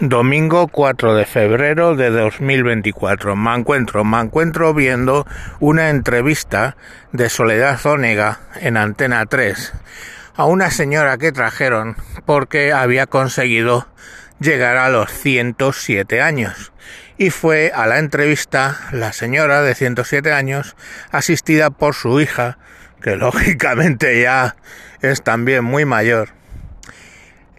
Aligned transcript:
Domingo 0.00 0.68
4 0.68 1.14
de 1.14 1.24
febrero 1.24 1.96
de 1.96 2.10
2024. 2.10 3.34
Me 3.34 3.54
encuentro, 3.54 4.04
me 4.04 4.20
encuentro 4.20 4.74
viendo 4.74 5.26
una 5.58 5.88
entrevista 5.88 6.76
de 7.12 7.30
Soledad 7.30 7.78
Zónega 7.78 8.40
en 8.60 8.76
Antena 8.76 9.24
3 9.24 9.72
a 10.34 10.44
una 10.44 10.70
señora 10.70 11.16
que 11.16 11.32
trajeron 11.32 11.96
porque 12.26 12.74
había 12.74 13.06
conseguido 13.06 13.88
llegar 14.38 14.76
a 14.76 14.90
los 14.90 15.10
107 15.10 16.20
años. 16.20 16.72
Y 17.16 17.30
fue 17.30 17.72
a 17.74 17.86
la 17.86 17.98
entrevista 17.98 18.78
la 18.92 19.14
señora 19.14 19.62
de 19.62 19.74
107 19.74 20.30
años 20.30 20.76
asistida 21.10 21.70
por 21.70 21.94
su 21.94 22.20
hija, 22.20 22.58
que 23.00 23.16
lógicamente 23.16 24.20
ya 24.20 24.56
es 25.00 25.22
también 25.22 25.64
muy 25.64 25.86
mayor 25.86 26.35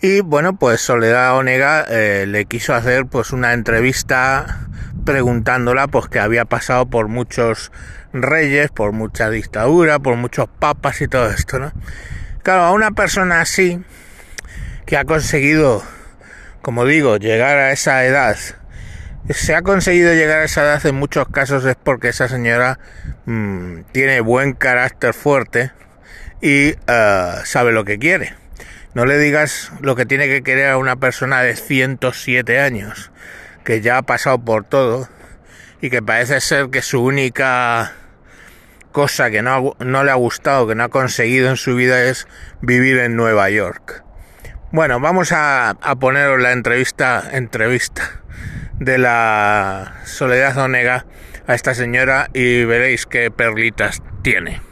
y 0.02 0.22
bueno, 0.22 0.58
pues 0.58 0.82
Soledad 0.82 1.36
Onega 1.38 1.86
eh, 1.90 2.26
le 2.28 2.46
quiso 2.46 2.76
hacer 2.76 3.08
pues 3.08 3.32
una 3.32 3.54
entrevista 3.54 4.68
preguntándola 5.06 5.88
pues 5.88 6.08
que 6.08 6.20
había 6.20 6.46
pasado 6.46 6.86
por 6.86 7.08
muchos 7.08 7.72
reyes, 8.14 8.70
por 8.70 8.92
mucha 8.92 9.30
dictadura, 9.30 10.00
por 10.00 10.16
muchos 10.16 10.48
papas 10.60 11.02
y 11.02 11.08
todo 11.08 11.30
esto, 11.30 11.60
¿no? 11.60 11.72
Claro, 12.44 12.64
a 12.64 12.72
una 12.72 12.92
persona 12.92 13.42
así 13.42 13.82
que 14.86 14.98
ha 14.98 15.06
conseguido, 15.06 15.84
como 16.62 16.86
digo, 16.86 17.18
llegar 17.18 17.58
a 17.58 17.72
esa 17.72 18.06
edad, 18.06 18.38
se 19.30 19.56
ha 19.56 19.64
conseguido 19.64 20.14
llegar 20.14 20.40
a 20.40 20.44
esa 20.46 20.62
edad 20.62 20.86
en 20.86 20.96
muchos 20.96 21.28
casos 21.30 21.66
es 21.66 21.76
porque 21.76 22.10
esa 22.10 22.28
señora 22.28 22.80
mmm, 23.26 23.82
tiene 23.92 24.22
buen 24.22 24.54
carácter 24.54 25.14
fuerte 25.14 25.72
y 26.42 26.74
uh, 26.74 27.44
sabe 27.44 27.72
lo 27.72 27.84
que 27.84 27.98
quiere 27.98 28.47
no 28.94 29.06
le 29.06 29.18
digas 29.18 29.72
lo 29.82 29.96
que 29.96 30.06
tiene 30.06 30.28
que 30.28 30.44
querer 30.44 30.70
a 30.70 30.78
una 30.78 30.96
persona 30.96 31.42
de 31.42 31.56
107 31.56 32.60
años, 32.60 33.12
que 33.64 33.82
ya 33.82 33.98
ha 33.98 34.02
pasado 34.02 34.40
por 34.40 34.64
todo 34.64 35.10
y 35.82 35.90
que 35.90 36.02
parece 36.02 36.42
ser 36.42 36.70
que 36.70 36.82
su 36.82 37.04
única 37.04 37.94
cosa 38.92 39.30
que 39.30 39.42
no, 39.42 39.76
no 39.80 40.04
le 40.04 40.12
ha 40.12 40.16
gustado, 40.16 40.68
que 40.68 40.76
no 40.76 40.86
ha 40.86 40.90
conseguido 40.90 41.50
en 41.50 41.58
su 41.58 41.76
vida 41.76 42.04
es 42.04 42.28
vivir 42.62 42.98
en 42.98 43.16
Nueva 43.16 43.50
York. 43.50 44.04
Bueno, 44.72 45.00
vamos 45.00 45.32
a, 45.32 45.70
a 45.70 45.96
poneros 45.96 46.42
la 46.42 46.52
entrevista, 46.52 47.24
entrevista 47.32 48.22
de 48.80 48.98
la 48.98 50.02
Soledad 50.06 50.58
Onega 50.58 51.06
a 51.48 51.56
esta 51.56 51.74
señora 51.74 52.30
y 52.34 52.66
veréis 52.66 53.06
qué 53.06 53.32
perlitas 53.32 54.02
tiene. 54.24 54.67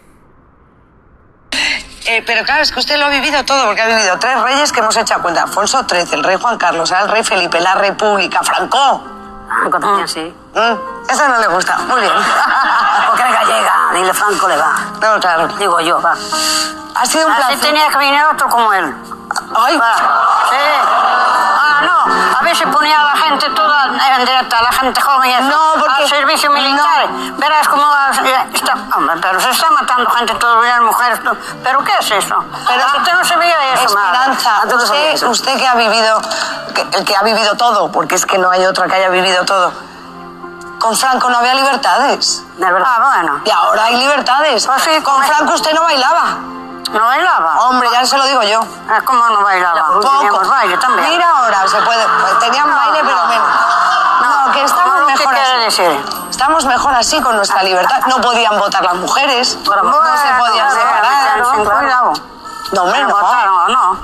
Eh, 2.07 2.23
pero 2.25 2.43
claro, 2.45 2.61
es 2.61 2.71
que 2.71 2.79
usted 2.79 2.97
lo 2.97 3.05
ha 3.05 3.09
vivido 3.09 3.43
todo, 3.45 3.65
porque 3.65 3.81
ha 3.81 3.87
vivido 3.87 4.17
tres 4.19 4.39
reyes 4.41 4.71
que 4.71 4.79
hemos 4.79 4.95
hecho 4.95 5.15
a 5.15 5.17
cuenta. 5.19 5.41
Alfonso 5.43 5.85
XIII, 5.89 6.13
el 6.13 6.23
rey 6.23 6.37
Juan 6.39 6.57
Carlos, 6.57 6.91
el 6.91 7.09
rey 7.09 7.23
Felipe, 7.23 7.59
la 7.59 7.73
República, 7.75 8.41
Franco. 8.43 9.03
Franco 9.47 9.79
también, 9.79 10.07
sí. 10.07 10.35
Mm, 10.53 11.09
Eso 11.09 11.27
no 11.27 11.37
le 11.39 11.47
gusta. 11.47 11.77
Muy 11.79 12.01
bien. 12.01 12.13
Porque 13.07 13.21
era 13.23 13.31
gallega, 13.31 13.73
dile 13.93 14.13
Franco 14.13 14.47
le 14.47 14.57
va. 14.57 14.75
No, 15.01 15.19
claro. 15.19 15.47
Digo 15.57 15.79
yo, 15.81 15.99
va. 16.01 16.13
Ha 16.95 17.05
sido 17.05 17.25
un 17.27 17.33
Así 17.33 17.41
placer. 17.43 17.59
tenía 17.59 17.87
que 17.89 17.97
venir 17.97 18.21
otro 18.31 18.47
como 18.49 18.71
él. 18.73 18.95
Ay, 19.55 19.77
Va. 19.77 19.95
Sí. 20.49 20.55
Ah, 20.87 21.81
no. 21.81 22.37
A 22.39 22.41
ver 22.43 22.55
si 22.55 22.65
ponía 22.67 23.01
a 23.01 23.03
la 23.05 23.15
gente 23.17 23.49
toda 23.49 23.74
a 23.99 24.61
la 24.61 24.71
gente 24.71 25.01
joven 25.01 25.29
y 25.29 25.33
eso, 25.33 25.43
No, 25.43 25.79
porque- 25.79 26.03
al 26.03 26.09
servicio 26.09 26.49
militar. 26.51 27.07
Verás 27.37 27.67
cómo 27.67 27.87
va- 27.87 28.11
está, 28.53 28.73
hombre, 28.95 29.15
pero 29.21 29.39
se 29.39 29.49
está 29.49 29.71
matando 29.71 30.09
gente 30.11 30.33
días, 30.33 30.81
mujeres. 30.81 31.23
todo. 31.23 31.35
¿Pero 31.63 31.83
qué 31.83 31.93
es 31.99 32.11
eso? 32.11 32.35
Pero 32.67 32.83
Ah, 32.83 32.97
usted 32.97 33.13
no 33.13 33.23
se 33.25 33.35
veía 33.37 33.73
eso, 33.73 33.93
madre. 33.93 34.11
Esperanza, 34.35 34.49
sabía 34.61 34.75
usted, 34.75 35.13
eso. 35.13 35.29
usted 35.29 35.57
que 35.57 35.67
ha 35.67 35.75
vivido, 35.75 36.21
que- 36.73 36.97
el 36.97 37.05
que 37.05 37.15
ha 37.15 37.21
vivido 37.23 37.55
todo, 37.55 37.91
porque 37.91 38.15
es 38.15 38.25
que 38.25 38.37
no 38.37 38.49
hay 38.49 38.65
otra 38.65 38.87
que 38.87 38.95
haya 38.95 39.09
vivido 39.09 39.43
todo. 39.45 39.71
Con 40.79 40.95
Franco 40.95 41.29
no 41.29 41.37
había 41.39 41.55
libertades. 41.55 42.43
De 42.57 42.71
verdad. 42.71 42.87
Ah, 42.87 43.11
bueno. 43.15 43.41
Y 43.43 43.49
ahora 43.49 43.85
hay 43.85 43.97
libertades. 43.97 44.65
Pues 44.67 44.83
sí, 44.83 45.01
Con 45.01 45.15
con- 45.15 45.23
Franco 45.23 45.53
usted 45.53 45.73
no 45.73 45.81
bailaba. 45.83 46.37
¿No 48.05 48.09
se 48.11 48.17
lo 48.19 48.25
digo 48.25 48.43
yo. 48.43 48.59
Ah, 48.87 49.01
¿Cómo 49.03 49.27
no 49.29 49.41
bailaba? 49.41 49.87
Poco. 49.95 50.01
Teníamos 50.19 50.47
baile 50.47 50.77
también. 50.77 51.09
Mira 51.09 51.27
ahora, 51.27 51.67
se 51.67 51.81
puede. 51.81 52.05
pues, 52.05 52.37
tenían 52.39 52.69
baile, 52.69 52.99
pero 53.03 53.25
menos. 53.25 53.47
No, 54.21 54.51
que 54.51 54.63
estamos 54.63 54.99
no, 54.99 55.07
¿qué 55.07 55.13
mejor 55.13 55.35
así. 55.67 55.83
Estamos 56.29 56.65
mejor 56.65 56.93
así 56.93 57.19
con 57.19 57.35
nuestra 57.35 57.63
libertad. 57.63 57.97
No 58.05 58.21
podían 58.21 58.59
votar 58.59 58.83
las 58.83 58.93
mujeres. 58.93 59.57
no 59.57 59.71
se 59.73 60.33
podían 60.37 60.69
separar. 60.71 61.41
cuidado. 61.63 62.13
No, 62.73 62.83
hombre, 62.83 63.01
no. 63.05 63.09
votaron, 63.09 63.71
no. 63.73 63.97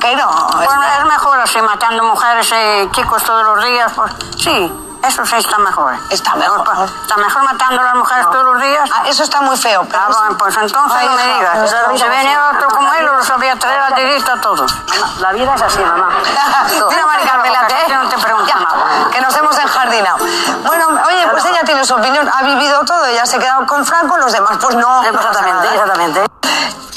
Que 0.00 0.14
no. 0.16 0.28
Bueno, 0.52 0.82
es- 0.82 0.98
es 0.98 1.04
mejor 1.06 1.40
así, 1.40 1.62
matando 1.62 2.02
mujeres 2.04 2.52
y 2.52 2.90
chicos 2.90 3.22
todos 3.24 3.42
los 3.42 3.64
días. 3.64 3.90
Pues, 3.96 4.12
sí, 4.36 4.85
eso 5.04 5.24
sí 5.26 5.36
está 5.36 5.58
mejor. 5.58 5.94
Está 6.10 6.34
mejor. 6.34 6.88
Está 7.02 7.16
mejor 7.16 7.42
matando 7.44 7.80
a 7.80 7.84
las 7.84 7.94
mujeres 7.94 8.26
todos 8.30 8.44
los 8.44 8.62
días. 8.62 8.90
Ah, 8.92 9.02
eso 9.06 9.22
está 9.22 9.40
muy 9.40 9.56
feo. 9.56 9.84
Pero 9.88 10.00
Ah, 10.02 10.08
bueno, 10.08 10.36
pues 10.38 10.56
entonces 10.56 11.02
no 11.04 11.16
me 11.16 11.34
digas. 11.34 11.74
Si 11.96 12.04
venía 12.08 12.50
otro 12.54 12.68
como 12.68 12.92
él, 12.94 13.04
los 13.06 13.26
sabía 13.26 13.56
traer 13.56 13.80
al 13.80 13.94
directo 13.94 14.32
a 14.32 14.40
todos. 14.40 14.74
La 15.20 15.32
vida 15.32 15.54
es 15.54 15.62
así, 15.62 15.78
mamá. 15.80 16.08
Mira, 16.90 17.06
Mari 17.06 17.24
Carmela, 17.24 17.66
que, 17.66 17.90
Yo 17.90 18.02
no 18.02 18.08
te 18.08 18.18
pregunto 18.18 18.46
Ya, 18.46 18.54
nada. 18.60 19.10
que 19.10 19.20
nos 19.20 19.36
hemos 19.36 19.58
enjardinado. 19.58 20.18
Bueno, 20.64 20.88
oye, 21.06 21.26
pues 21.30 21.44
ella 21.46 21.62
tiene 21.64 21.84
su 21.84 21.94
opinión, 21.94 22.28
ha 22.32 22.42
vivido 22.42 22.84
todo, 22.84 23.04
ella 23.06 23.24
se 23.26 23.36
ha 23.36 23.38
quedado 23.38 23.66
con 23.66 23.84
Franco, 23.86 24.16
los 24.16 24.32
demás 24.32 24.56
pues 24.60 24.74
no. 24.76 25.02
Exactamente, 25.04 25.68
exactamente. 25.74 26.20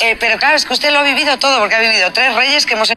Eh, 0.02 0.18
pero 0.20 0.38
claro, 0.40 0.56
es 0.56 0.66
que 0.66 0.74
usted 0.74 0.92
lo 0.92 1.00
ha 1.00 1.04
vivido 1.04 1.38
todo, 1.40 1.60
porque 1.60 1.76
ha 1.76 1.80
vivido 1.80 2.12
tres 2.14 2.36
reyes 2.36 2.66
que 2.66 2.74
hemos... 2.76 2.90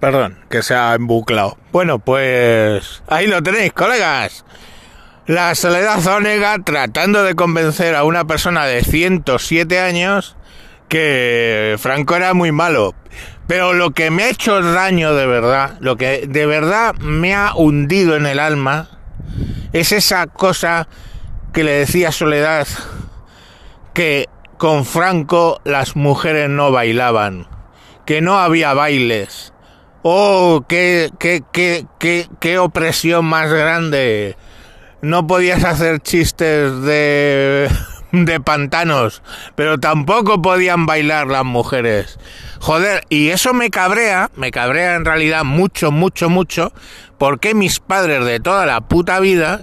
Perdón, 0.00 0.38
que 0.50 0.62
se 0.62 0.74
ha 0.74 0.94
embuclado. 0.94 1.56
Bueno, 1.72 1.98
pues 1.98 3.02
ahí 3.08 3.26
lo 3.26 3.42
tenéis, 3.42 3.72
colegas. 3.72 4.44
La 5.26 5.54
Soledad 5.54 6.00
Zónega 6.00 6.58
tratando 6.62 7.22
de 7.22 7.34
convencer 7.34 7.94
a 7.94 8.04
una 8.04 8.26
persona 8.26 8.66
de 8.66 8.84
107 8.84 9.80
años 9.80 10.36
que 10.88 11.76
Franco 11.78 12.14
era 12.14 12.34
muy 12.34 12.52
malo. 12.52 12.94
Pero 13.46 13.72
lo 13.72 13.92
que 13.92 14.10
me 14.10 14.24
ha 14.24 14.28
hecho 14.28 14.60
daño 14.60 15.14
de 15.14 15.26
verdad, 15.26 15.78
lo 15.80 15.96
que 15.96 16.26
de 16.26 16.44
verdad 16.44 16.94
me 16.96 17.34
ha 17.34 17.54
hundido 17.54 18.16
en 18.16 18.26
el 18.26 18.38
alma, 18.38 18.90
es 19.72 19.92
esa 19.92 20.26
cosa 20.26 20.88
que 21.54 21.64
le 21.64 21.72
decía 21.72 22.12
Soledad, 22.12 22.68
que 23.94 24.28
con 24.58 24.84
Franco 24.84 25.60
las 25.64 25.96
mujeres 25.96 26.50
no 26.50 26.70
bailaban, 26.70 27.46
que 28.04 28.20
no 28.20 28.38
había 28.38 28.74
bailes. 28.74 29.53
Oh, 30.06 30.66
qué, 30.68 31.08
qué, 31.18 31.42
qué, 31.50 31.86
qué, 32.38 32.58
opresión 32.58 33.24
más 33.24 33.50
grande. 33.50 34.36
No 35.00 35.26
podías 35.26 35.64
hacer 35.64 36.00
chistes 36.00 36.82
de, 36.82 37.70
de 38.12 38.40
pantanos, 38.40 39.22
pero 39.54 39.80
tampoco 39.80 40.42
podían 40.42 40.84
bailar 40.84 41.28
las 41.28 41.46
mujeres. 41.46 42.18
Joder, 42.60 43.04
y 43.08 43.30
eso 43.30 43.54
me 43.54 43.70
cabrea, 43.70 44.30
me 44.36 44.50
cabrea 44.50 44.96
en 44.96 45.06
realidad 45.06 45.42
mucho, 45.42 45.90
mucho, 45.90 46.28
mucho, 46.28 46.74
porque 47.16 47.54
mis 47.54 47.80
padres 47.80 48.26
de 48.26 48.40
toda 48.40 48.66
la 48.66 48.82
puta 48.82 49.20
vida, 49.20 49.62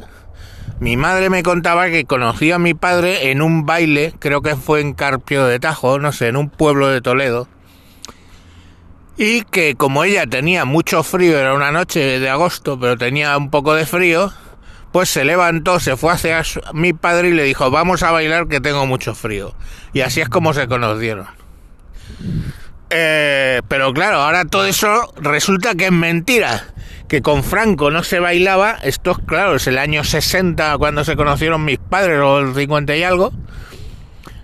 mi 0.80 0.98
madre 0.98 1.30
me 1.30 1.44
contaba 1.44 1.92
que 1.92 2.06
conocía 2.06 2.56
a 2.56 2.60
mi 2.60 2.74
padre 2.74 3.30
en 3.30 3.44
un 3.44 3.68
baile, 3.68 4.16
creo 4.18 4.42
que 4.42 4.56
fue 4.56 4.82
en 4.82 4.94
Carpio 4.94 5.46
de 5.46 5.60
Tajo, 5.60 6.00
no 6.00 6.12
sé, 6.12 6.30
en 6.30 6.36
un 6.36 6.50
pueblo 6.50 6.88
de 6.88 7.02
Toledo. 7.02 7.48
Y 9.24 9.44
que 9.44 9.76
como 9.76 10.04
ella 10.04 10.26
tenía 10.26 10.66
mucho 10.66 11.04
frío, 11.04 11.38
era 11.38 11.54
una 11.54 11.72
noche 11.72 12.20
de 12.20 12.28
agosto, 12.28 12.80
pero 12.80 12.98
tenía 12.98 13.38
un 13.38 13.52
poco 13.52 13.76
de 13.76 13.86
frío, 13.86 14.34
pues 14.92 15.10
se 15.10 15.24
levantó, 15.26 15.80
se 15.80 15.96
fue 15.96 16.12
hacia 16.12 16.44
su- 16.44 16.60
mi 16.74 16.94
padre 16.94 17.30
y 17.30 17.34
le 17.34 17.44
dijo, 17.44 17.70
vamos 17.70 18.02
a 18.02 18.10
bailar 18.10 18.48
que 18.48 18.60
tengo 18.62 18.88
mucho 18.88 19.14
frío. 19.14 19.54
Y 19.94 20.02
así 20.02 20.22
es 20.22 20.28
como 20.28 20.56
se 20.56 20.68
conocieron. 20.68 21.28
Eh, 22.90 23.62
pero 23.68 23.94
claro, 23.94 24.18
ahora 24.24 24.44
todo 24.46 24.66
eso 24.66 25.14
resulta 25.18 25.76
que 25.76 25.86
es 25.86 25.92
mentira. 25.92 26.66
Que 27.08 27.22
con 27.22 27.44
Franco 27.44 27.92
no 27.92 28.04
se 28.04 28.20
bailaba. 28.20 28.78
Esto, 28.82 29.14
claro, 29.14 29.54
es 29.58 29.68
el 29.68 29.78
año 29.78 30.04
60 30.04 30.80
cuando 30.80 31.04
se 31.04 31.16
conocieron 31.16 31.64
mis 31.64 31.78
padres, 31.78 32.20
o 32.24 32.40
el 32.40 32.56
50 32.56 32.96
y 32.96 33.04
algo. 33.04 33.32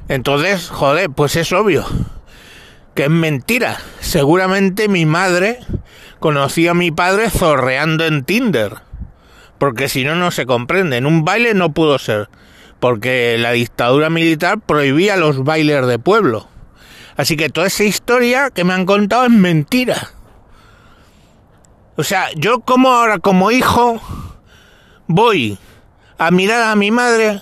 Entonces, 0.07 0.69
joder, 0.69 1.09
pues 1.09 1.35
es 1.35 1.51
obvio 1.51 1.83
que 2.97 3.03
es 3.03 3.09
mentira. 3.11 3.77
Seguramente 3.99 4.87
mi 4.87 5.05
madre 5.05 5.59
conocía 6.19 6.71
a 6.71 6.73
mi 6.73 6.89
padre 6.89 7.29
zorreando 7.29 8.05
en 8.05 8.23
Tinder. 8.23 8.77
Porque 9.59 9.87
si 9.87 10.03
no, 10.03 10.15
no 10.15 10.31
se 10.31 10.47
comprende. 10.47 10.97
En 10.97 11.05
un 11.05 11.23
baile 11.23 11.53
no 11.53 11.73
pudo 11.73 11.99
ser. 11.99 12.27
Porque 12.79 13.37
la 13.37 13.51
dictadura 13.51 14.09
militar 14.09 14.59
prohibía 14.59 15.15
los 15.15 15.43
bailes 15.43 15.85
de 15.85 15.99
pueblo. 15.99 16.47
Así 17.17 17.37
que 17.37 17.49
toda 17.49 17.67
esa 17.67 17.83
historia 17.83 18.49
que 18.49 18.63
me 18.63 18.73
han 18.73 18.87
contado 18.87 19.25
es 19.25 19.31
mentira. 19.31 20.09
O 21.97 22.03
sea, 22.03 22.29
yo 22.35 22.61
como 22.61 22.91
ahora 22.91 23.19
como 23.19 23.51
hijo 23.51 24.01
voy 25.05 25.59
a 26.17 26.31
mirar 26.31 26.63
a 26.63 26.75
mi 26.75 26.89
madre 26.89 27.41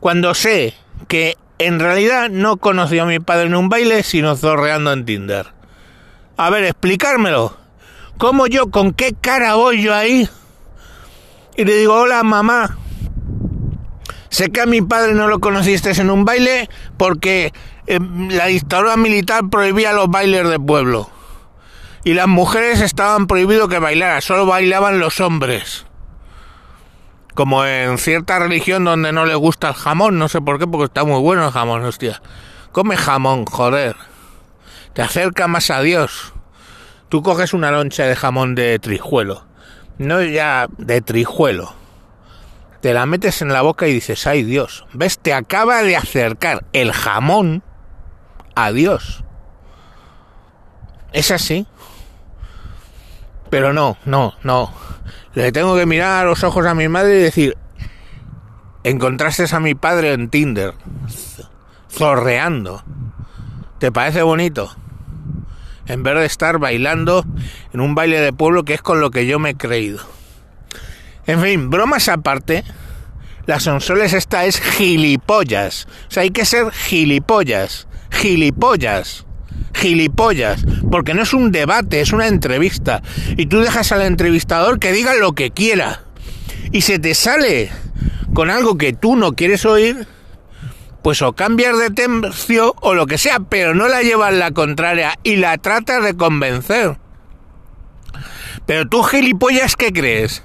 cuando 0.00 0.32
sé 0.32 0.72
que 1.08 1.36
en 1.66 1.80
realidad 1.80 2.30
no 2.30 2.56
conoció 2.56 3.02
a 3.02 3.06
mi 3.06 3.18
padre 3.18 3.46
en 3.46 3.54
un 3.54 3.68
baile, 3.68 4.02
sino 4.02 4.36
zorreando 4.36 4.92
en 4.92 5.04
Tinder. 5.04 5.46
A 6.36 6.50
ver, 6.50 6.64
explicármelo. 6.64 7.56
¿Cómo 8.18 8.46
yo, 8.46 8.70
con 8.70 8.92
qué 8.92 9.14
cara 9.20 9.54
voy 9.54 9.82
yo 9.82 9.94
ahí? 9.94 10.28
Y 11.56 11.64
le 11.64 11.76
digo, 11.76 11.94
hola 11.94 12.22
mamá, 12.22 12.78
sé 14.28 14.50
que 14.50 14.62
a 14.62 14.66
mi 14.66 14.80
padre 14.80 15.14
no 15.14 15.28
lo 15.28 15.40
conociste 15.40 15.90
en 15.90 16.10
un 16.10 16.24
baile 16.24 16.68
porque 16.96 17.52
eh, 17.86 17.98
la 18.30 18.46
dictadura 18.46 18.96
militar 18.96 19.50
prohibía 19.50 19.92
los 19.92 20.08
bailes 20.08 20.48
de 20.48 20.58
pueblo. 20.58 21.10
Y 22.04 22.14
las 22.14 22.26
mujeres 22.26 22.80
estaban 22.80 23.26
prohibido 23.26 23.68
que 23.68 23.78
bailara, 23.78 24.20
solo 24.20 24.46
bailaban 24.46 24.98
los 24.98 25.20
hombres. 25.20 25.86
Como 27.34 27.64
en 27.64 27.96
cierta 27.98 28.38
religión 28.38 28.84
donde 28.84 29.12
no 29.12 29.24
le 29.24 29.34
gusta 29.34 29.68
el 29.68 29.74
jamón, 29.74 30.18
no 30.18 30.28
sé 30.28 30.40
por 30.40 30.58
qué, 30.58 30.66
porque 30.66 30.84
está 30.86 31.04
muy 31.04 31.20
bueno 31.20 31.46
el 31.46 31.52
jamón, 31.52 31.82
hostia. 31.84 32.20
Come 32.72 32.96
jamón, 32.96 33.46
joder. 33.46 33.96
Te 34.92 35.02
acerca 35.02 35.48
más 35.48 35.70
a 35.70 35.80
Dios. 35.80 36.34
Tú 37.08 37.22
coges 37.22 37.52
una 37.54 37.70
loncha 37.70 38.04
de 38.04 38.16
jamón 38.16 38.54
de 38.54 38.78
trijuelo, 38.78 39.46
no 39.98 40.22
ya 40.22 40.66
de 40.78 41.00
trijuelo. 41.00 41.74
Te 42.80 42.94
la 42.94 43.06
metes 43.06 43.42
en 43.42 43.52
la 43.52 43.62
boca 43.62 43.86
y 43.86 43.92
dices, 43.92 44.26
ay 44.26 44.42
Dios, 44.42 44.86
ves, 44.92 45.18
te 45.18 45.32
acaba 45.32 45.82
de 45.82 45.96
acercar 45.96 46.64
el 46.72 46.92
jamón 46.92 47.62
a 48.54 48.72
Dios. 48.72 49.24
Es 51.12 51.30
así. 51.30 51.66
Pero 53.50 53.72
no, 53.72 53.98
no, 54.06 54.34
no. 54.42 54.72
Le 55.34 55.50
tengo 55.50 55.76
que 55.76 55.86
mirar 55.86 56.22
a 56.22 56.24
los 56.26 56.44
ojos 56.44 56.66
a 56.66 56.74
mi 56.74 56.88
madre 56.88 57.18
y 57.18 57.22
decir, 57.22 57.56
encontraste 58.84 59.44
a 59.50 59.60
mi 59.60 59.74
padre 59.74 60.12
en 60.12 60.28
Tinder, 60.28 60.74
zorreando. 61.90 62.84
¿Te 63.78 63.90
parece 63.90 64.22
bonito? 64.22 64.74
En 65.86 66.02
vez 66.02 66.14
de 66.16 66.26
estar 66.26 66.58
bailando 66.58 67.24
en 67.72 67.80
un 67.80 67.94
baile 67.94 68.20
de 68.20 68.32
pueblo 68.32 68.64
que 68.64 68.74
es 68.74 68.82
con 68.82 69.00
lo 69.00 69.10
que 69.10 69.26
yo 69.26 69.38
me 69.38 69.50
he 69.50 69.56
creído. 69.56 70.00
En 71.26 71.40
fin, 71.40 71.70
bromas 71.70 72.08
aparte, 72.08 72.62
la 73.46 73.58
Sonsoles 73.58 74.12
esta 74.12 74.44
es 74.44 74.60
gilipollas. 74.60 75.86
O 76.08 76.10
sea, 76.10 76.24
hay 76.24 76.30
que 76.30 76.44
ser 76.44 76.70
gilipollas. 76.72 77.88
Gilipollas 78.10 79.24
gilipollas, 79.82 80.64
porque 80.92 81.12
no 81.12 81.22
es 81.22 81.32
un 81.34 81.50
debate, 81.50 82.00
es 82.00 82.12
una 82.12 82.28
entrevista. 82.28 83.02
Y 83.36 83.46
tú 83.46 83.60
dejas 83.60 83.90
al 83.90 84.02
entrevistador 84.02 84.78
que 84.78 84.92
diga 84.92 85.14
lo 85.14 85.32
que 85.32 85.50
quiera. 85.50 86.04
Y 86.70 86.82
se 86.82 87.00
te 87.00 87.14
sale 87.14 87.70
con 88.32 88.48
algo 88.48 88.78
que 88.78 88.92
tú 88.92 89.16
no 89.16 89.32
quieres 89.32 89.66
oír, 89.66 90.06
pues 91.02 91.20
o 91.20 91.32
cambias 91.32 91.76
de 91.78 91.90
tercio 91.90 92.76
o 92.80 92.94
lo 92.94 93.06
que 93.06 93.18
sea, 93.18 93.40
pero 93.40 93.74
no 93.74 93.88
la 93.88 94.02
llevas 94.02 94.32
la 94.32 94.52
contraria 94.52 95.18
y 95.24 95.36
la 95.36 95.58
tratas 95.58 96.04
de 96.04 96.16
convencer. 96.16 96.96
Pero 98.66 98.88
tú 98.88 99.02
gilipollas, 99.02 99.74
¿qué 99.74 99.92
crees? 99.92 100.44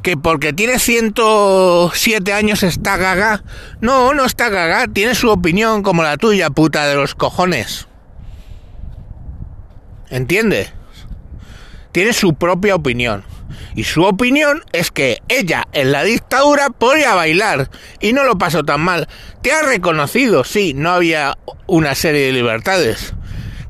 que 0.00 0.16
porque 0.16 0.52
tiene 0.52 0.78
107 0.78 2.32
años 2.32 2.62
está 2.62 2.96
gaga. 2.96 3.42
No, 3.80 4.14
no 4.14 4.24
está 4.24 4.48
gaga, 4.48 4.86
tiene 4.86 5.16
su 5.16 5.28
opinión 5.28 5.82
como 5.82 6.04
la 6.04 6.16
tuya, 6.16 6.50
puta 6.50 6.86
de 6.86 6.94
los 6.94 7.16
cojones. 7.16 7.87
¿Entiende? 10.10 10.70
Tiene 11.92 12.12
su 12.12 12.34
propia 12.34 12.74
opinión. 12.74 13.24
Y 13.74 13.84
su 13.84 14.02
opinión 14.02 14.62
es 14.72 14.90
que 14.90 15.18
ella 15.28 15.64
en 15.72 15.92
la 15.92 16.02
dictadura 16.02 16.70
podía 16.70 17.14
bailar 17.14 17.70
y 18.00 18.12
no 18.12 18.24
lo 18.24 18.36
pasó 18.36 18.64
tan 18.64 18.80
mal. 18.80 19.08
Te 19.42 19.52
ha 19.52 19.62
reconocido, 19.62 20.44
sí, 20.44 20.74
no 20.74 20.90
había 20.90 21.38
una 21.66 21.94
serie 21.94 22.26
de 22.26 22.32
libertades. 22.32 23.14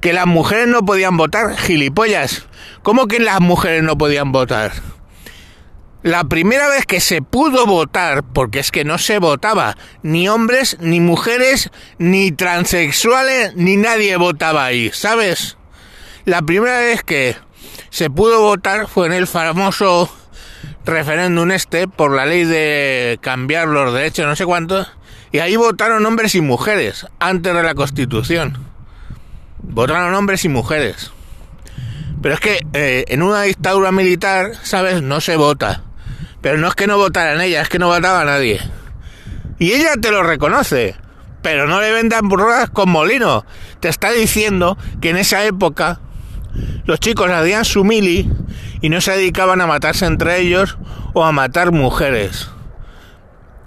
Que 0.00 0.12
las 0.12 0.26
mujeres 0.26 0.68
no 0.68 0.84
podían 0.84 1.16
votar, 1.16 1.56
gilipollas. 1.56 2.46
¿Cómo 2.82 3.06
que 3.06 3.20
las 3.20 3.40
mujeres 3.40 3.82
no 3.82 3.98
podían 3.98 4.32
votar? 4.32 4.72
La 6.02 6.24
primera 6.24 6.68
vez 6.68 6.86
que 6.86 7.00
se 7.00 7.22
pudo 7.22 7.66
votar, 7.66 8.22
porque 8.22 8.60
es 8.60 8.70
que 8.70 8.84
no 8.84 8.98
se 8.98 9.18
votaba, 9.18 9.76
ni 10.02 10.28
hombres, 10.28 10.76
ni 10.80 11.00
mujeres, 11.00 11.70
ni 11.98 12.30
transexuales, 12.30 13.56
ni 13.56 13.76
nadie 13.76 14.16
votaba 14.16 14.64
ahí, 14.64 14.90
¿sabes? 14.92 15.58
La 16.28 16.42
primera 16.42 16.80
vez 16.80 17.02
que 17.02 17.36
se 17.88 18.10
pudo 18.10 18.42
votar 18.42 18.86
fue 18.86 19.06
en 19.06 19.14
el 19.14 19.26
famoso 19.26 20.10
referéndum 20.84 21.50
este 21.52 21.88
por 21.88 22.14
la 22.14 22.26
ley 22.26 22.44
de 22.44 23.18
cambiar 23.22 23.66
los 23.68 23.94
derechos, 23.94 24.26
no 24.26 24.36
sé 24.36 24.44
cuántos, 24.44 24.92
y 25.32 25.38
ahí 25.38 25.56
votaron 25.56 26.04
hombres 26.04 26.34
y 26.34 26.42
mujeres 26.42 27.06
antes 27.18 27.54
de 27.54 27.62
la 27.62 27.74
Constitución. 27.74 28.58
Votaron 29.62 30.12
hombres 30.12 30.44
y 30.44 30.50
mujeres. 30.50 31.12
Pero 32.20 32.34
es 32.34 32.40
que 32.40 32.60
eh, 32.74 33.06
en 33.08 33.22
una 33.22 33.44
dictadura 33.44 33.90
militar, 33.90 34.52
¿sabes? 34.62 35.00
No 35.00 35.22
se 35.22 35.36
vota. 35.36 35.82
Pero 36.42 36.58
no 36.58 36.68
es 36.68 36.74
que 36.74 36.86
no 36.86 36.98
votaran 36.98 37.40
ella, 37.40 37.62
es 37.62 37.70
que 37.70 37.78
no 37.78 37.86
votaba 37.86 38.26
nadie. 38.26 38.60
Y 39.58 39.72
ella 39.72 39.94
te 39.98 40.10
lo 40.10 40.22
reconoce. 40.22 40.94
Pero 41.40 41.66
no 41.66 41.80
le 41.80 41.90
vendan 41.90 42.28
burradas 42.28 42.68
con 42.68 42.90
molino. 42.90 43.46
Te 43.80 43.88
está 43.88 44.10
diciendo 44.12 44.76
que 45.00 45.08
en 45.08 45.16
esa 45.16 45.42
época 45.46 46.00
los 46.84 47.00
chicos 47.00 47.30
hacían 47.30 47.64
su 47.64 47.84
mili 47.84 48.30
y 48.80 48.88
no 48.88 49.00
se 49.00 49.12
dedicaban 49.12 49.60
a 49.60 49.66
matarse 49.66 50.06
entre 50.06 50.40
ellos 50.40 50.78
o 51.12 51.24
a 51.24 51.32
matar 51.32 51.72
mujeres. 51.72 52.50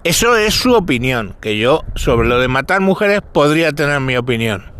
Eso 0.03 0.35
es 0.35 0.55
su 0.55 0.73
opinión, 0.73 1.35
que 1.41 1.57
yo 1.57 1.83
sobre 1.95 2.27
lo 2.27 2.39
de 2.39 2.47
matar 2.47 2.81
mujeres 2.81 3.21
podría 3.21 3.71
tener 3.71 3.99
mi 3.99 4.17
opinión. 4.17 4.71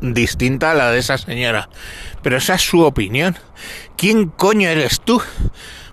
Distinta 0.00 0.72
a 0.72 0.74
la 0.74 0.90
de 0.90 0.98
esa 0.98 1.16
señora. 1.16 1.68
Pero 2.22 2.36
esa 2.36 2.56
es 2.56 2.62
su 2.62 2.82
opinión. 2.82 3.36
¿Quién 3.96 4.28
coño 4.28 4.68
eres 4.68 5.00
tú 5.00 5.22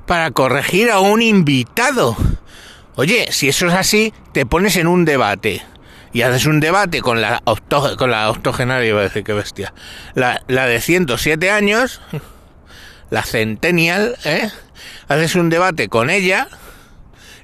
para 0.07 0.31
corregir 0.31 0.89
a 0.89 0.99
un 0.99 1.21
invitado? 1.21 2.17
Oye, 2.95 3.27
si 3.31 3.47
eso 3.47 3.67
es 3.67 3.73
así, 3.73 4.13
te 4.33 4.45
pones 4.45 4.75
en 4.77 4.87
un 4.87 5.05
debate 5.05 5.61
y 6.13 6.21
haces 6.23 6.45
un 6.45 6.59
debate 6.59 7.01
con 7.01 7.21
la, 7.21 7.41
con 7.97 8.11
la 8.11 8.29
octogenaria, 8.29 8.89
iba 8.89 8.99
a 8.99 9.03
decir 9.03 9.23
que 9.23 9.33
bestia, 9.33 9.73
la, 10.13 10.41
la 10.47 10.65
de 10.65 10.81
107 10.81 11.51
años, 11.51 12.01
la 13.09 13.23
centennial, 13.23 14.15
¿eh? 14.25 14.49
haces 15.07 15.35
un 15.35 15.49
debate 15.49 15.89
con 15.89 16.09
ella 16.09 16.47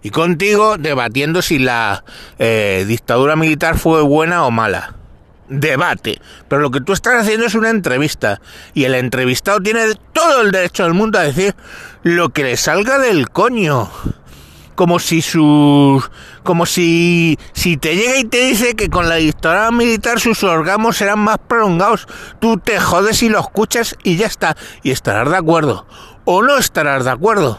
y 0.01 0.09
contigo 0.09 0.77
debatiendo 0.77 1.41
si 1.41 1.59
la 1.59 2.03
eh, 2.39 2.85
dictadura 2.87 3.35
militar 3.35 3.77
fue 3.77 4.01
buena 4.01 4.45
o 4.45 4.51
mala. 4.51 4.93
Debate. 5.49 6.19
Pero 6.49 6.61
lo 6.61 6.71
que 6.71 6.81
tú 6.81 6.91
estás 6.91 7.21
haciendo 7.21 7.45
es 7.45 7.55
una 7.55 7.69
entrevista. 7.69 8.41
Y 8.73 8.83
el 8.83 8.95
entrevistado 8.95 9.61
tiene 9.61 9.79
todo 10.11 10.41
el 10.41 10.51
derecho 10.51 10.83
del 10.83 10.93
mundo 10.93 11.19
a 11.19 11.23
decir 11.23 11.55
lo 12.03 12.29
que 12.29 12.43
le 12.43 12.57
salga 12.57 12.99
del 12.99 13.29
coño 13.29 13.89
como 14.77 14.99
si 14.99 15.23
sus 15.23 16.09
como 16.43 16.67
si 16.67 17.37
si 17.51 17.77
te 17.77 17.95
llega 17.95 18.19
y 18.19 18.25
te 18.25 18.45
dice 18.45 18.75
que 18.75 18.89
con 18.89 19.09
la 19.09 19.15
dictadura 19.15 19.71
militar 19.71 20.19
sus 20.19 20.43
orgasmos 20.43 20.97
serán 20.97 21.19
más 21.19 21.39
prolongados, 21.39 22.07
tú 22.39 22.57
te 22.57 22.79
jodes 22.79 23.23
y 23.23 23.29
lo 23.29 23.39
escuchas 23.39 23.97
y 24.03 24.17
ya 24.17 24.27
está, 24.27 24.55
y 24.83 24.91
estarás 24.91 25.31
de 25.31 25.35
acuerdo 25.35 25.87
o 26.25 26.43
no 26.43 26.57
estarás 26.57 27.05
de 27.05 27.11
acuerdo, 27.11 27.57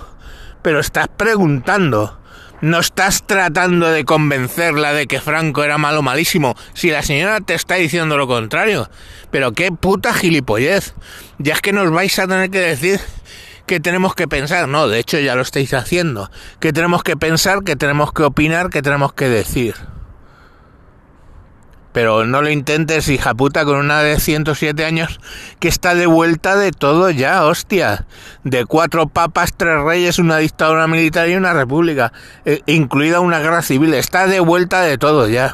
pero 0.63 0.79
estás 0.79 1.09
preguntando. 1.09 2.15
No 2.61 2.81
estás 2.81 3.25
tratando 3.25 3.89
de 3.89 4.05
convencerla 4.05 4.93
de 4.93 5.07
que 5.07 5.21
Franco 5.21 5.63
era 5.63 5.79
malo 5.79 6.03
malísimo, 6.03 6.57
si 6.75 6.91
la 6.91 7.03
señora 7.03 7.41
te 7.41 7.55
está 7.55 7.77
diciendo 7.77 8.17
lo 8.17 8.27
contrario. 8.27 8.91
Pero 9.31 9.53
qué 9.53 9.71
puta 9.71 10.13
gilipollez. 10.13 10.93
Ya 11.39 11.55
es 11.55 11.61
que 11.61 11.73
nos 11.73 11.93
vais 11.93 12.19
a 12.19 12.27
tener 12.27 12.51
que 12.51 12.59
decir 12.59 13.01
que 13.69 13.79
tenemos 13.79 14.17
que 14.17 14.27
pensar, 14.27 14.67
no, 14.67 14.89
de 14.89 14.99
hecho 14.99 15.21
ya 15.21 15.37
lo 15.37 15.43
estáis 15.43 15.73
haciendo, 15.75 16.29
que 16.59 16.73
tenemos 16.73 17.05
que 17.05 17.17
pensar, 17.17 17.63
que 17.63 17.77
tenemos 17.77 18.13
que 18.13 18.25
opinar, 18.25 18.71
que 18.71 18.83
tenemos 18.83 19.13
que 19.13 19.29
decir. 19.29 19.77
Pero 21.93 22.27
no 22.27 22.43
lo 22.43 22.51
intentes, 22.51 23.09
hija 23.09 23.35
puta, 23.35 23.65
con 23.65 23.77
una 23.77 24.03
de 24.03 24.19
107 24.21 24.85
años 24.85 25.21
que 25.59 25.69
está 25.69 25.95
de 25.95 26.07
vuelta 26.07 26.57
de 26.57 26.71
todo 26.71 27.11
ya, 27.11 27.45
hostia. 27.45 28.07
De 28.45 28.67
cuatro 28.67 29.09
papas, 29.09 29.55
tres 29.57 29.83
reyes, 29.83 30.19
una 30.19 30.39
dictadura 30.39 30.87
militar 30.87 31.29
y 31.29 31.35
una 31.35 31.55
república, 31.55 32.13
eh, 32.45 32.61
incluida 32.67 33.21
una 33.21 33.41
guerra 33.41 33.63
civil. 33.63 33.95
Está 33.95 34.27
de 34.27 34.41
vuelta 34.41 34.83
de 34.83 34.99
todo 34.99 35.29
ya. 35.29 35.53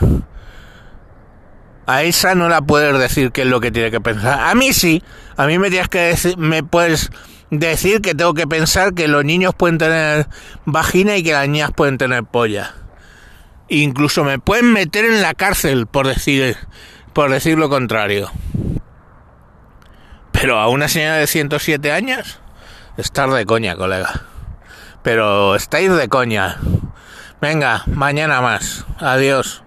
A 1.87 2.02
esa 2.02 2.35
no 2.35 2.49
la 2.49 2.62
puedes 2.62 2.99
decir 2.99 3.30
qué 3.30 3.42
es 3.42 3.49
lo 3.49 3.61
que 3.61 3.71
tiene 3.71 3.90
que 3.90 4.00
pensar. 4.00 4.40
A 4.40 4.54
mí 4.54 4.73
sí. 4.73 5.02
A 5.37 5.47
mí 5.47 5.59
me 5.59 5.71
tienes 5.71 5.88
que 5.88 5.99
decir, 5.99 6.37
me 6.37 6.62
puedes 6.62 7.11
decir 7.58 8.00
que 8.00 8.14
tengo 8.14 8.34
que 8.34 8.46
pensar 8.46 8.94
que 8.94 9.08
los 9.08 9.25
niños 9.25 9.54
pueden 9.54 9.78
tener 9.78 10.28
vagina 10.64 11.16
y 11.16 11.23
que 11.23 11.32
las 11.32 11.49
niñas 11.49 11.70
pueden 11.75 11.99
tener 11.99 12.25
polla. 12.25 12.75
Incluso 13.68 14.25
me 14.25 14.38
pueden 14.38 14.73
meter 14.73 15.04
en 15.04 15.23
la 15.23 15.34
cárcel 15.34 15.87
por 15.87 16.06
decir, 16.06 16.56
por 17.12 17.30
decir 17.30 17.58
lo 17.58 17.68
contrario. 17.68 18.30
Pero 20.32 20.58
a 20.58 20.68
una 20.68 20.88
señora 20.88 21.16
de 21.16 21.26
107 21.26 21.90
años, 21.90 22.40
estar 22.96 23.30
de 23.30 23.46
coña, 23.46 23.76
colega. 23.76 24.23
Pero 25.02 25.54
estáis 25.54 25.90
de 25.92 26.08
coña. 26.08 26.58
Venga, 27.40 27.82
mañana 27.87 28.40
más. 28.40 28.84
Adiós. 28.99 29.63